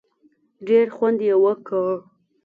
[0.67, 1.87] ډېر خوند یې وکړ.